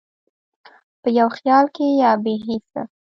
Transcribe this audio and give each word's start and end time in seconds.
په 1.01 1.09
یو 1.17 1.27
خیال 1.37 1.65
کې 1.75 1.85
یا 2.01 2.11
بې 2.23 2.35
هېڅه، 2.45 2.81